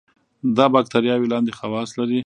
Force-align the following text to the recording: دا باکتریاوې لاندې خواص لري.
دا 0.57 0.65
باکتریاوې 0.73 1.27
لاندې 1.33 1.51
خواص 1.57 1.89
لري. 1.99 2.19